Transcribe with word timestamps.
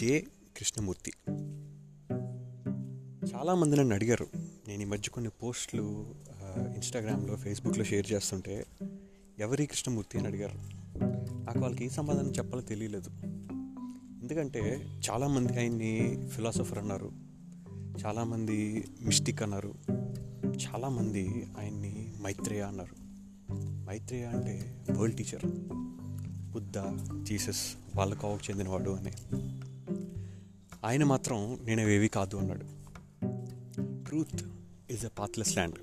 జే 0.00 0.26
కృష్ణమూర్తి. 0.56 1.12
చాలామంది 3.34 3.76
నన్ను 3.76 3.94
అడిగారు. 3.94 4.26
నేను 4.68 4.82
ఈ 4.82 4.84
మధ్య 4.84 5.10
కొన్ని 5.12 5.30
పోస్టులు 5.30 6.14
ఇన్స్టాగ్రామ్లో 6.74 7.36
ఫేస్బుక్లో 7.36 7.84
షేర్ 7.84 8.12
చేస్తుంటే 8.12 8.66
ఎవరి 9.38 9.66
కృష్ణమూర్తి 9.66 10.18
అని 10.18 10.26
అడిగారు. 10.26 10.58
నాకు 11.44 11.58
వాళ్ళకి 11.58 11.84
ఏ 11.84 11.88
సమాధానం 11.88 12.30
చెప్పాలో 12.30 12.62
తెలియలేదు. 12.62 13.10
ఎందుకంటే 14.22 14.88
చాలామంది 15.10 15.58
ఆయన్ని 15.58 16.28
ఫిలాసఫర్ 16.28 16.78
అన్నారు. 16.78 17.12
చాలామంది 18.06 18.84
మిస్టిక్ 19.00 19.42
అన్నారు. 19.42 19.74
చాలామంది 20.46 21.46
ఆయన్ని 21.58 22.12
మైత్రేయ 22.22 22.62
అన్నారు. 22.62 22.96
మైత్రేయ 23.90 24.24
అంటే 24.24 24.84
వరల్డ్ 24.90 25.16
టీచర్ 25.16 25.46
బుద్ధ 26.50 26.74
జీసస్ 27.22 27.74
వాళ్ళ 27.96 28.14
కోవకు 28.14 28.50
చెందినవాడు 28.50 28.90
అని. 28.90 29.12
ఆయన 30.84 31.04
మాత్రం 31.04 31.58
నేను 31.64 31.82
అవేవి 31.82 32.08
కాదు 32.08 32.36
అన్నాడు. 32.36 32.64
Truth 34.04 34.42
is 34.90 35.06
a 35.06 35.08
pathless 35.08 35.54
land 35.54 35.74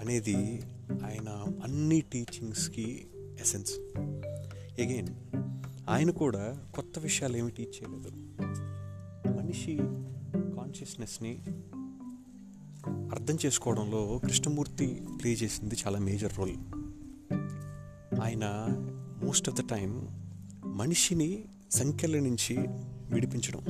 అనేది 0.00 0.62
ఆయన 1.04 1.28
అన్ని 1.64 2.00
టీచింగ్స్కి 2.00 3.06
ఎసెన్స్ 3.40 3.72
అగైన్ 4.80 5.08
ఆయన 5.88 6.10
కూడా 6.10 6.66
కొత్త 6.74 6.98
విషయాలు 6.98 7.36
ఏమి 7.36 7.50
టీచ్ 7.50 7.66
చేయలేదు. 7.66 8.10
మనిషి 9.36 9.76
కాన్షియస్నెస్ని 10.56 11.42
అర్థం 12.88 13.38
చేసుకోవడంలో 13.46 14.18
కృష్ణమూర్తి 14.18 15.00
ప్లే 15.22 15.32
చేసింది 15.32 15.74
చాలా 15.86 15.98
మేజర్ 15.98 16.38
రోల్ 16.38 16.56
ఆయన 18.20 18.66
మోస్ట్ 19.24 19.48
ఆఫ్ 19.48 19.62
ద 19.62 19.68
టైం 19.70 20.08
మనిషిని 20.64 21.44
సంఖ్యల 21.70 22.18
నుంచి 22.18 22.56
విడిపించడం. 23.10 23.60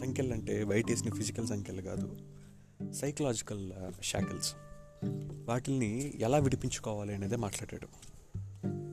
సంఖ్యలు 0.00 0.32
అంటే 0.32 0.64
బయట 0.64 0.90
వేసిన 0.90 1.14
ఫిజికల్ 1.14 1.46
సంఖ్యలు 1.46 1.82
కాదు 1.82 2.16
సైకలాజికల్ 2.92 3.72
షాకిల్స్. 4.02 4.54
వాటిల్ని 5.48 6.14
ఎలా 6.20 6.38
విడిపించుకోవాలి 6.38 7.14
అనేది 7.14 7.36
మాట్లాడాడు 7.36 7.86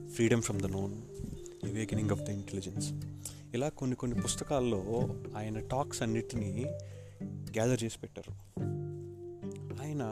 freedom 0.09 0.41
from 0.41 0.61
the 0.61 0.66
known 0.66 0.94
awakening 1.64 2.09
of 2.09 2.21
the 2.21 2.30
intelligence 2.30 2.91
ఇలా 3.53 3.69
కొన్ని 3.69 3.95
కొన్ని 3.95 4.21
పుస్తకాల్లో 4.21 4.83
ఆయన 5.38 5.59
టాక్స్ 5.59 6.02
అన్నిటినీ 6.02 6.66
గ్యాదర్ 7.25 7.83
చేసి 7.83 7.99
పెట్టారు. 7.99 8.31
ఆయన 9.81 10.03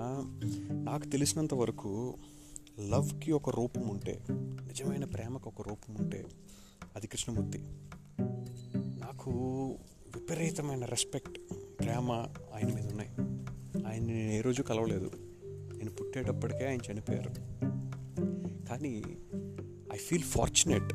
నాకు 0.72 1.08
తెలిసినంత 1.08 1.54
వరకు 1.54 2.18
లవ్కి 2.90 3.32
ఒక 3.32 3.50
రూపం 3.50 3.90
ఉంటే 3.90 4.20
నిజమైన 4.68 5.06
ప్రేమకు 5.06 5.50
ఒక 5.50 5.68
రూపం 5.70 5.96
ఉంటే 5.96 6.26
అది 6.96 7.08
కృష్ణమూర్తి. 7.08 7.60
నాకు 9.12 9.32
విపరీతమైన 10.16 10.86
రెస్పెక్ట్ 10.86 11.40
ప్రేమ 11.80 12.12
ఆయన 12.56 12.76
మీద 12.76 12.88
ఉన్నాయి. 12.88 13.10
ఆయన 13.88 14.04
నేను 14.04 14.32
ఏ 14.32 14.42
రోజు 14.42 14.62
కలవలేదు. 14.62 15.12
నేను 15.78 15.92
పుట్టేటప్పటికే 15.92 16.68
ఆయన 16.68 16.80
చనిపోయారు. 16.92 17.30
కానీ 18.70 19.04
I 19.94 19.98
feel 19.98 20.24
fortunate 20.24 20.94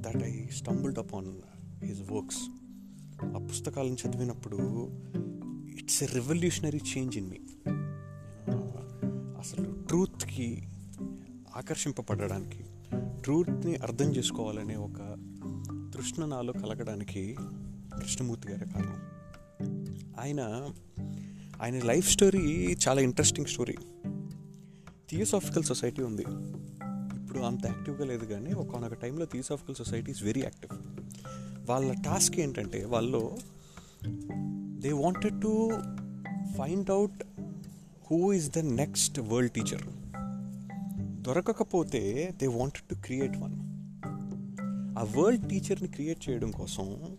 that 0.00 0.22
I 0.22 0.46
stumbled 0.46 0.98
upon 0.98 1.42
his 1.84 2.12
works 2.12 2.38
ఆ 3.24 3.46
పుస్తకాలను 3.50 3.94
చదివినప్పుడు 3.94 4.56
it's 5.78 6.02
a 6.02 6.06
revolutionary 6.06 6.80
change 6.96 7.16
in 7.16 7.30
మీ 7.30 7.38
అసలు 9.38 9.82
ట్రూత్కి 9.88 10.68
ఆకర్షింపబడడానికి 11.56 12.64
ట్రూత్ని 13.22 13.76
అర్థం 13.76 14.16
చేసుకోవాలనే 14.16 14.76
ఒక 14.76 15.27
కృష్ణ 15.98 16.24
నాలో 16.24 16.52
కలగడానికి 16.52 17.36
కృష్ణమూర్తి 17.98 18.48
గారి 18.48 18.64
కారణం. 18.70 18.96
ఆయన 20.20 20.70
ఆయన 21.62 21.84
లైఫ్ 21.84 22.10
స్టోరీ 22.10 22.76
చాలా 22.88 23.00
ఇంట్రెస్టింగ్ 23.00 23.46
స్టోరీ. 23.46 23.74
థియోసాఫికల్ 25.10 25.62
సొసైటీ 25.62 26.02
ఉంది. 26.02 26.22
ఇప్పుడు 27.22 27.38
అంత 27.38 27.66
యాక్టివ్గా 27.66 28.04
లేదు 28.04 28.24
కానీ 28.24 28.52
ఒకనొక 28.52 28.94
టైంలో 28.94 29.26
theosophical 29.26 29.74
society 29.74 30.10
is 30.10 30.24
very 30.24 30.42
active. 30.42 30.78
వాళ్ళ 31.70 31.92
టాస్క్ 31.92 32.38
ఏంటంటే 32.38 32.84
వాళ్ళు 32.84 33.38
they 34.80 34.92
wanted 34.92 35.42
to 35.42 35.70
find 36.58 36.90
out 36.90 37.24
who 38.10 38.32
is 38.32 38.50
the 38.50 38.58
next 38.58 39.20
world 39.20 39.52
teacher. 39.52 39.82
దొరకకపోతే 41.22 42.34
they 42.40 42.46
wanted 42.46 42.88
to 42.88 42.94
create 42.94 43.36
one. 43.36 43.67
ఆ 44.98 45.02
వరల్డ్ 45.02 45.48
టీచర్ని 45.48 45.88
క్రియేట్ 45.88 46.28
చేయడం 46.28 46.50
కోసం 46.50 47.16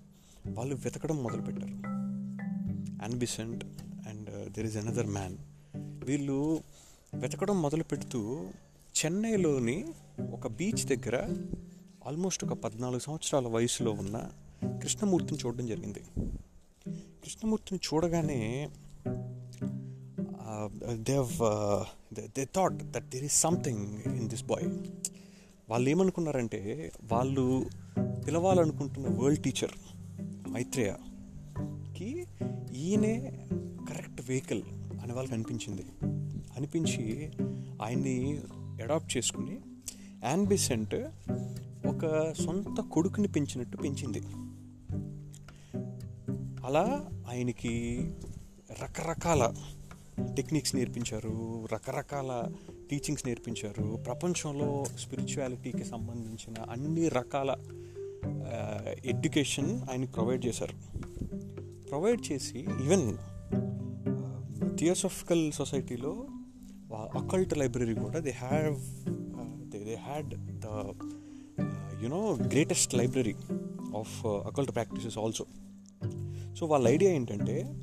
వాళ్ళు 0.47 0.75
వెతకడం 0.75 1.23
మొదలుపెట్టారు. 1.23 1.73
Annie Besant 3.03 3.63
and 4.07 4.53
there 4.53 4.66
is 4.66 4.78
another 4.78 5.07
man 5.07 5.38
వీళ్ళు 6.06 6.59
వెతకడం 7.13 7.62
మొదలు 7.62 7.84
పెడుతూ 7.84 8.47
చెన్నైలోని 8.97 9.85
ఒక 10.31 10.47
బీచ్ 10.47 10.85
దగ్గర 10.85 11.16
ఆల్మోస్ట్ 12.07 12.45
ఒక 12.45 12.53
పద్నాలుగు 12.53 13.00
సంవత్సరాల 13.00 13.47
వయసులో 13.47 13.91
ఉన్న 13.91 14.31
కృష్ణమూర్తిని 14.66 15.38
చూడడం 15.45 15.68
జరిగింది. 15.68 16.01
కృష్ణమూర్తిని 17.23 17.79
చూడగానే 17.88 18.69
they 20.94 21.18
they 22.38 22.45
thought 22.56 22.73
that 22.73 23.09
there 23.09 23.23
is 23.23 23.41
something 23.41 23.97
in 24.16 24.29
this 24.29 24.44
boy 24.44 24.68
వాళ్ళు 25.69 25.90
ఏమనుకున్నారంటే 25.90 26.91
వాళ్ళు 27.12 27.66
పిలవాలనుకుంటున్న 28.28 29.07
వరల్డ్ 29.07 29.44
టీచర్ 29.44 29.72
మైత్రేయకి 30.50 32.25
ఈయనే 32.75 33.46
కరెక్ట్ 33.90 34.30
వెహికల్ 34.30 34.63
అని 35.03 35.13
వాళ్ళకి 35.13 35.35
అనిపించింది. 35.35 35.85
అనిపించి 36.56 37.31
ఆయన్ని 37.81 38.40
అడాప్ట్ 38.84 39.18
చేసుకుని 39.18 39.59
యాన్బిసెంట్ 40.24 40.96
ఒక 41.88 42.34
సొంత 42.34 42.81
కొడుకుని 42.81 43.28
పెంచినట్టు 43.28 43.78
పెంచింది. 43.78 44.22
అలా 46.66 47.06
ఆయనకి 47.31 47.97
రకరకాల 48.84 49.53
టెక్నిక్స్ 50.36 50.75
నేర్పించారు 50.75 51.68
రకరకాల 51.74 52.51
టీచింగ్స్ 52.89 53.27
నేర్పించారు. 53.27 54.03
ప్రపంచంలో 54.05 54.85
స్పిరిచువాలిటీకి 55.00 55.85
సంబంధించిన 55.85 56.61
అన్ని 56.72 57.09
రకాల 57.09 57.55
ఎడ్యుకేషన్ 59.05 59.81
ఆయన 59.91 60.05
ప్రొవైడ్ 60.05 60.45
చేశారు. 60.45 60.73
ప్రొవైడ్ 61.89 62.31
చేసి 62.31 62.59
ఈవెన్ 62.59 63.17
థియోసాఫికల్ 64.77 65.51
సొసైటీలో 65.51 66.27
అకల్ట్ 66.94 67.57
లైబ్రరీ 67.57 67.95
కూడా 67.95 68.19
they 68.19 68.31
have 68.31 68.77
they 69.71 69.95
had 69.95 70.35
the 70.35 70.66
you know 72.03 72.38
greatest 72.47 72.95
library 72.95 73.35
of 73.97 74.25
occult 74.25 74.75
practices 74.75 75.17
also 75.17 75.45
so 76.56 76.66
వాళ్ళ 76.66 76.88
ఐడియా 76.88 77.11
ఏంటంటే 77.11 77.73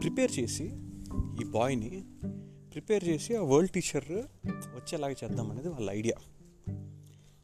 ప్రిపేర్ 0.00 0.38
చేసి 0.40 0.64
ఈ 1.40 1.44
బాయ్ని 1.44 2.04
ప్రిపేర్ 2.76 3.04
చేసి 3.04 3.36
ఆ 3.36 3.42
వరల్డ్ 3.42 3.70
టీచర్ 3.70 4.04
వచ్చేలాగా 4.48 5.14
చేద్దాం 5.24 5.50
అనేది 5.50 5.68
వాళ్ళ 5.68 5.90
ఐడియా. 5.90 6.14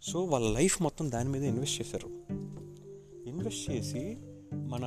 సో 0.03 0.25
వాళ్ళ 0.25 0.59
లైఫ్ 0.59 0.83
మొత్తం 0.83 1.11
దాని 1.11 1.29
మీద 1.29 1.45
ఇన్వెస్ట్ 1.45 1.81
చేశారు. 1.81 2.09
ఇన్వెస్ట్ 3.27 3.71
చేసి 3.71 4.17
మన 4.55 4.85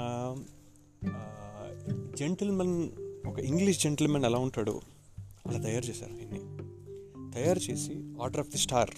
జెంటిల్మెన్ 2.15 2.89
ఒక 3.27 3.39
ఇంగ్లీష్ 3.39 3.79
జెంటిల్మెన్ 3.79 4.25
ఎలా 4.25 4.37
ఉంటాడో 4.37 4.81
అలా 5.47 5.59
తయారు 5.59 5.85
చేశారు 5.85 6.11
ఆయన్ని 6.11 6.39
తయారు 7.33 7.59
చేసి 7.59 8.13
ఆర్డర్ 8.21 8.39
ఆఫ్ 8.39 8.49
ది 8.49 8.57
స్టార్ 8.57 8.89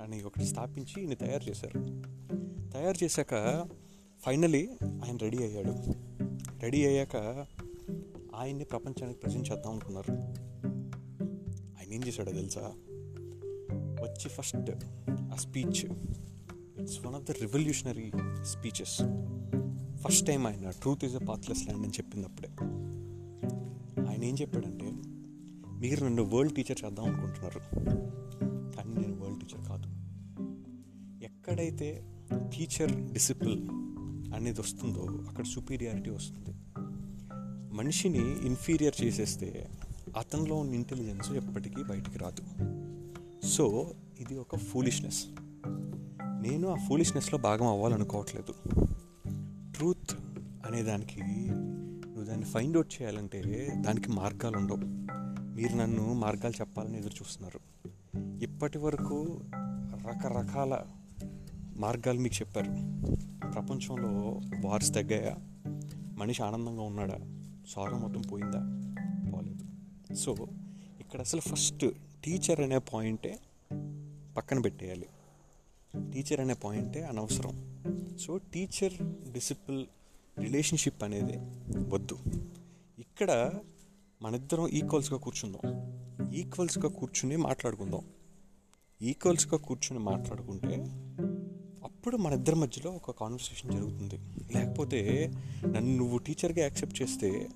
అని 0.00 0.22
ఒకటి 0.22 0.44
స్థాపించి 0.44 1.02
ఈయన 1.02 1.14
తయారు 1.14 1.50
చేశారు. 1.50 1.78
తయారు 2.70 3.04
చేశాక 3.04 3.66
ఫైనలీ 4.20 4.70
ఆయన 4.84 5.16
రెడీ 5.16 5.38
అయ్యాడు. 5.38 5.74
రెడీ 6.60 6.86
అయ్యాక 6.86 7.46
ఆయన్ని 8.34 8.64
ప్రపంచానికి 8.64 9.18
ప్రజెంట్ 9.18 9.52
చేద్దాం 9.52 9.72
అనుకున్నారు. 9.72 10.49
ఏం 11.92 12.04
చేశాడో 12.06 12.32
తెలుసా? 12.32 12.72
వచ్చి 14.02 14.28
ఫస్ట్ 14.28 14.70
ఆ 15.32 15.36
speech 15.36 15.84
it's 16.80 17.06
one 17.06 17.14
of 17.14 17.24
the 17.24 17.30
revolutionary 17.30 18.12
speeches 18.42 19.02
first 20.02 20.26
time 20.26 20.46
ఆయన 20.46 20.70
truth 20.70 21.04
is 21.04 21.16
a 21.16 21.18
pathless 21.18 21.64
land 21.64 21.84
అని 21.84 21.92
చెప్పింది 21.92 22.26
అప్పుడే 22.26 22.48
ఆయన 24.08 24.24
ఏం 24.24 24.36
చెప్పాడంటే 24.40 24.92
మీరు 25.78 26.04
నన్ను 26.04 26.22
వరల్డ్ 26.22 26.54
టీచర్ 26.54 26.84
చేద్దాం 26.84 27.06
అనుకుంటున్నారు. 27.06 27.58
కానీ 28.76 28.94
నేను 28.94 29.20
వరల్డ్ 29.20 29.40
టీచర్ 29.40 29.68
కాదు. 29.68 29.88
ఎక్కడైతే 31.24 32.04
టీచర్ 32.34 33.12
డిసిప్లిన్ 33.12 33.68
అనేది 34.34 34.60
వస్తుందో 34.60 35.24
అక్కడ 35.28 35.44
సుపీరియారిటీ 35.44 36.10
వస్తుంది. 36.10 36.50
మనిషిని 37.74 38.46
ఇన్ఫీరియర్ 38.46 39.04
చేసేస్తే 39.04 39.68
అతనిలో 40.16 40.56
ఉన్న 40.56 40.74
ఇంటెలిజెన్స్ 40.74 41.32
ఎప్పటికీ 41.32 41.82
బయటికి 41.82 42.18
రాదు. 42.18 42.42
సో 43.46 43.94
ఇది 44.20 44.38
ఒక 44.38 44.56
ఫూలిష్నెస్ 44.56 45.26
నేను 46.22 46.68
ఆ 46.68 46.74
ఫూలిష్నెస్లో 46.74 47.38
భాగం 47.38 47.66
అవ్వాలనుకోవట్లేదు. 47.66 48.54
ట్రూత్ 49.76 50.14
అనే 50.66 50.82
దానికి 50.82 51.20
నువ్వు 51.22 52.24
దాన్ని 52.24 52.46
ఫైండ్ 52.46 52.76
అవుట్ 52.76 53.02
చేయాలంటే 53.02 53.72
దానికి 53.76 54.12
మార్గాలు 54.12 54.56
ఉండవు. 54.56 54.78
మీరు 55.42 55.76
నన్ను 55.76 56.12
మార్గాలు 56.12 56.60
చెప్పాలని 56.60 56.98
ఎదురు 56.98 57.12
చూస్తున్నారు. 57.12 57.60
ఇప్పటి 58.42 58.78
వరకు 58.78 59.40
రకరకాల 60.08 60.80
మార్గాలు 61.76 62.20
మీకు 62.20 62.34
చెప్పారు. 62.34 62.70
ప్రపంచంలో 63.50 64.40
వార్స్ 64.68 64.94
తగ్గాయా? 64.94 65.36
మనిషి 66.18 66.42
ఆనందంగా 66.42 66.82
ఉన్నాడా? 66.82 67.18
సారం 67.68 68.00
మొత్తం 68.00 68.20
పోయిందా? 68.20 68.79
సో 70.14 70.36
ఇక్కడ 71.00 71.20
అసలు 71.20 71.40
ఫస్ట్ 71.40 71.86
టీచర్ 72.24 72.60
అనే 72.60 72.78
పాయింటే 72.78 73.38
పక్కన 74.36 74.60
పెట్టేయాలి. 74.60 75.06
టీచర్ 75.96 76.40
అనే 76.40 76.54
పాయింటే 76.54 77.02
అనవసరం. 77.02 77.80
సో 78.20 78.36
టీచర్ 78.36 78.92
డిసిపుల్ 79.32 79.86
రిలేషన్షిప్ 80.38 81.04
అనేది 81.04 81.38
వద్దు. 81.88 82.18
ఇక్కడ 82.98 83.52
మనిద్దరం 84.22 84.68
ఈక్వల్స్గా 84.68 85.18
కూర్చుందాం. 85.18 85.90
ఈక్వల్స్గా 86.34 86.88
కూర్చుని 86.88 87.36
మాట్లాడుకుందాం. 87.36 88.00
ఈక్వల్స్గా 89.02 89.58
కూర్చుని 89.58 89.98
మాట్లాడుకుంటే 89.98 90.76
అప్పుడు 91.84 92.16
మన 92.16 92.32
ఇద్దరి 92.32 92.56
మధ్యలో 92.56 92.90
ఒక 92.90 93.10
కాన్వర్సేషన్ 93.10 93.72
జరుగుతుంది. 93.72 94.14
లేకపోతే 94.54 95.30
నన్ను 95.66 95.96
నువ్వు 95.96 96.18
టీచర్గా 96.18 96.60
యాక్సెప్ట్ 96.60 97.02
చేస్తే 97.02 97.48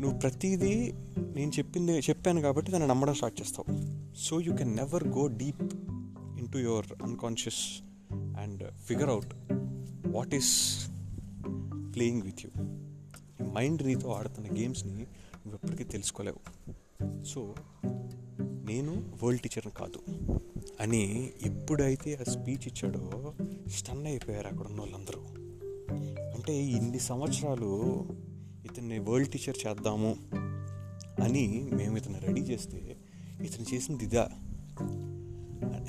నువ్వు 0.00 0.18
ప్రతిదీ 0.18 0.92
నేను 1.18 1.50
చెప్పింది 1.58 1.92
చెప్పాను 1.92 2.40
కాబట్టి 2.40 2.72
దాన్ని 2.72 2.88
నమ్మడం 2.88 3.14
స్టార్ట్ 3.14 3.40
చేస్తావు. 3.40 3.96
So 4.16 4.40
you 4.40 4.56
can 4.56 4.76
never 4.76 5.08
go 5.08 5.26
deep 5.26 5.62
into 6.52 6.58
your 6.58 6.86
unconscious 7.02 7.82
and 8.40 8.72
figure 8.72 9.08
out 9.08 9.34
what 10.06 10.34
is 10.34 10.86
playing 11.94 12.22
with 12.22 12.38
you 12.44 12.62
mind 13.52 13.86
నీతో 13.86 14.10
ఆడుతున్న 14.10 14.60
గేమ్స్ని 14.60 14.94
నువ్వు 14.94 15.54
ఎప్పటికీ 15.54 15.84
తెలుసుకోలేవు. 15.84 16.38
సో 17.24 17.54
నేను 18.64 19.12
వరల్డ్ 19.22 19.42
టీచర్ని 19.42 19.72
కాదు. 19.72 20.02
అని 20.80 21.30
ఎప్పుడైతే 21.42 22.14
ఆ 22.14 22.32
స్పీచ్ 22.32 22.66
ఇచ్చాడో 22.66 23.32
స్టన్ 23.68 24.06
అయిపోయారు 24.06 24.46
అక్కడ 24.46 24.66
ఉన్న 24.66 24.80
వాళ్ళందరూ 24.80 25.20
అంటే 26.34 26.56
ఇన్ని 26.56 27.00
సంవత్సరాలు 27.00 28.04
ఇతన్ని 28.72 28.98
వరల్డ్ 28.98 29.30
టీచర్ 29.30 29.56
చేద్దాము 29.66 30.16
అని 31.22 31.70
మేము 31.72 31.96
ఇతను 31.96 32.18
రెడీ 32.18 32.40
చేస్తే 32.40 32.96
ఇతను 33.42 33.74
చేసింది 33.74 34.04
ఇదా. 34.04 34.30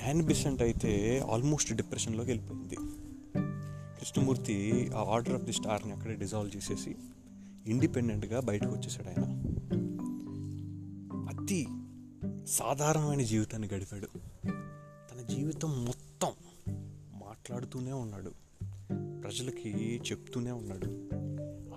హ్యాండ్ 0.02 0.26
బిసెంట్ 0.26 0.62
అయితే 0.62 1.24
ఆల్మోస్ట్ 1.31 1.74
డిప్రెషన్లోకి 1.74 2.31
వెళ్ళిపోయింది. 2.31 2.76
కృష్ణమూర్తి 4.00 4.90
ఆ 4.96 5.04
ఆర్డర్ 5.04 5.34
ఆఫ్ 5.34 5.44
ది 5.44 5.54
స్టార్ని 5.54 5.94
అక్కడే 5.94 6.16
డిజాల్వ్ 6.16 6.58
చేసేసి 6.58 6.96
ఇండిపెండెంట్గా 7.68 8.40
బయటకు 8.40 8.70
వచ్చేసాడు 8.70 9.08
ఆయన. 9.08 9.44
అతి 11.30 11.68
సాధారణమైన 12.48 13.22
జీవితాన్ని 13.22 13.68
గడిపాడు. 13.68 14.08
తన 15.12 15.36
జీవితం 15.36 15.86
మొత్తం 15.86 16.31
మాట్లాడుతూనే 17.14 17.92
ఉన్నాడు. 17.92 18.31
ప్రజలకి 19.22 20.02
చెప్తూనే 20.12 20.52
ఉన్నాడు. 20.52 21.19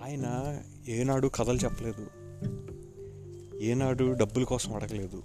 ఆయన 0.03 0.59
ఏనాడు 0.87 1.27
కథలు 1.27 1.57
చెప్పలేదు. 1.57 2.07
ఏనాడు 3.61 4.13
డబ్బుల 4.13 4.43
కోసం 4.43 4.73
అడగలేదు. 4.73 5.23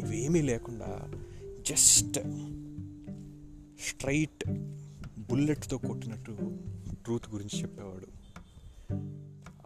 ఇవేమీ 0.00 0.42
లేకుండా 0.42 1.12
జస్ట్ 1.66 2.20
స్ట్రైట్ 3.88 4.44
బుల్లెట్తో 5.18 5.78
కొట్టినట్టు 5.78 6.36
ట్రూత్ 7.04 7.30
గురించి 7.30 7.62
చెప్పేవాడు. 7.62 8.06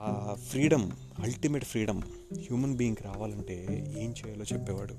ఆ 0.01 0.35
ఫ్రీడమ్ 0.35 0.91
అల్టిమేట్ 1.19 1.65
ఫ్రీడమ్ 1.65 2.03
హ్యూమన్ 2.35 2.77
బీయింగ్కి 2.77 3.03
రావాలంటే 3.03 3.85
ఏం 3.99 4.11
చేయాలో 4.11 4.45
చెప్పేవాడు. 4.45 4.95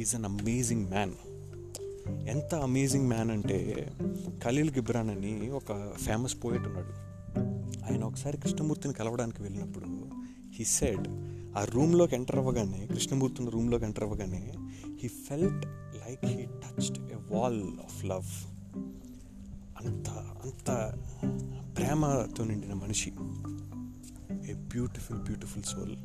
Is 0.00 0.14
an 0.14 0.24
amazing 0.24 0.86
man. 0.88 1.12
ఎంత 2.28 2.54
అమేజింగ్ 2.54 3.08
మ్యాన్ 3.08 3.30
అంటే 3.30 3.92
ఖలీల్ 4.44 4.70
గిబ్రాన్ 4.70 5.10
అని 5.10 5.50
ఒక 5.50 5.92
ఫేమస్ 5.96 6.36
పోయిట్ 6.44 6.64
ఉన్నాడు. 6.64 7.09
ఆయన 7.90 8.04
ఒకసారి 8.04 8.38
కృష్ణమూర్తిని 8.38 8.94
కలవడానికి 8.94 9.42
వెళ్ళినప్పుడు 9.42 10.10
హీ 10.52 10.64
సెడ్ 10.64 11.08
ఆ 11.58 11.64
రూమ్లోకి 11.64 12.14
ఎంటర్ 12.14 12.36
అవ్వగానే 12.36 12.86
కృష్ణమూర్తి 12.86 13.38
ఉన్న 13.40 13.50
రూమ్లోకి 13.50 13.84
ఎంటర్ 13.84 14.04
అవ్వగానే 14.04 14.52
he 15.02 15.08
felt 15.08 15.66
like 15.66 16.26
he 16.26 16.46
touched 16.46 17.12
a 17.12 17.16
wall 17.30 17.62
of 17.78 18.04
love 18.04 18.50
అంత 19.80 20.10
అంత 20.10 20.94
ప్రేమతో 21.76 22.44
నిండిన 22.44 22.72
మనిషి. 22.72 23.10
ఏ 24.50 24.52
బ్యూటిఫుల్ 24.52 25.18
బ్యూటిఫుల్ 25.18 25.64
సోల్ 25.64 25.96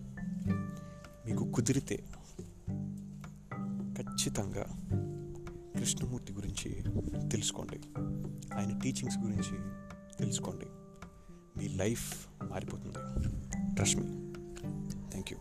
మీకు 1.26 1.52
కుదిరితే 1.52 2.04
ఖచ్చితంగా 3.98 4.66
కృష్ణమూర్తి 5.78 6.34
గురించి 6.34 6.84
తెలుసుకోండి. 7.30 7.80
ఆయన 8.56 8.80
టీచింగ్స్ 8.80 9.18
గురించి 9.18 9.58
తెలుసుకోండి. 10.20 10.66
మీ 11.58 11.68
లైఫ్ 11.68 12.28
మారిపోతుంది. 12.44 13.00
Trust 13.76 13.98
me 13.98 14.06
thank 15.12 15.32
you 15.32 15.38